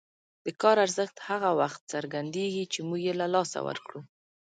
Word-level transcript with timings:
د 0.45 0.47
کار 0.61 0.77
ارزښت 0.85 1.17
هغه 1.29 1.49
وخت 1.61 1.79
څرګندېږي 1.93 2.63
چې 2.73 2.79
موږ 2.87 3.01
یې 3.07 3.13
له 3.21 3.27
لاسه 3.35 3.59
ورکړو. 3.67 3.99